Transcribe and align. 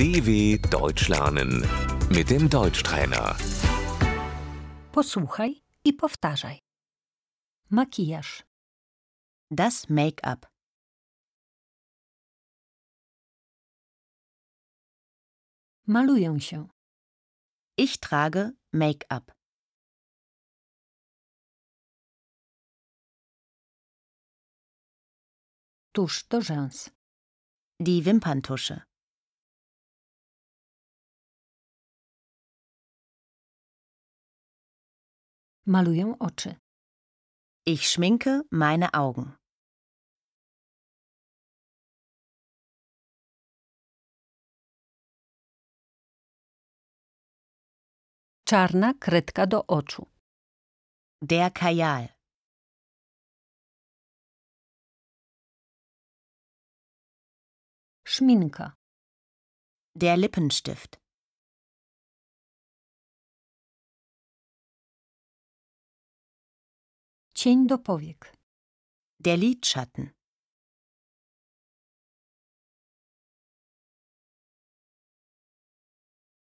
DW 0.00 0.58
Deutsch 0.70 1.08
lernen 1.08 1.52
mit 2.10 2.30
dem 2.30 2.48
Deutschtrainer. 2.48 3.36
Posłuchaj 4.92 5.62
i 5.84 5.92
powtarzaj. 5.92 6.58
Makijaż, 7.70 8.42
Das 9.50 9.88
Make-up. 9.90 10.46
maluję 15.86 16.40
się, 16.40 16.68
Ich 17.76 17.98
trage 17.98 18.52
Make-up. 18.72 19.32
tusz 25.92 26.24
do 26.28 26.40
rzęs, 26.40 26.90
Die 27.80 28.02
Wimperntusche. 28.02 28.89
Maluję 35.66 36.14
oczy, 36.18 36.54
Ich 37.66 37.86
schminke 37.88 38.42
meine 38.50 38.88
Augen. 38.92 39.36
czarna 48.48 48.94
kredka 48.94 49.46
do 49.46 49.66
oczu, 49.66 50.06
Der 51.22 51.52
Kajal. 51.52 52.08
szminka, 58.04 58.72
Der 59.94 60.16
Lippenstift. 60.18 60.99
Cień 67.40 67.66
do 67.66 67.78
powiek, 67.78 68.36
Der 69.24 69.38
Lidschatten. 69.38 70.10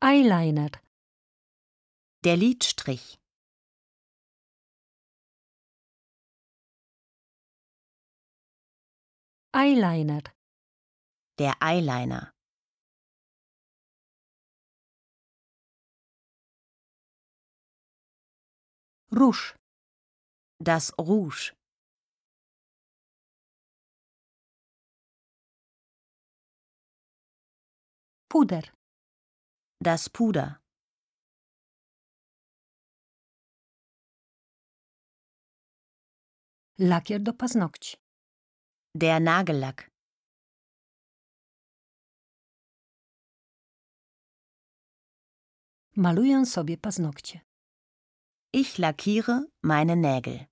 eyeliner, 0.00 0.72
Der 2.24 2.36
Lidstrich. 2.38 3.06
eyeliner, 9.54 10.24
Der 11.38 11.54
Eyeliner. 11.60 12.32
róż, 19.10 19.61
Das 20.64 20.92
Rouge. 20.96 21.54
puder, 28.28 28.62
Das 29.80 30.08
Puder. 30.08 30.60
lakier 36.78 37.18
do 37.18 37.32
paznokci, 37.34 37.96
Der 38.94 39.20
Nagellack. 39.20 39.90
maluję 45.96 46.46
sobie 46.46 46.76
paznokcie. 46.76 47.40
Ich 48.52 48.78
lackiere 48.78 49.46
meine 49.62 49.96
Nägel. 49.96 50.51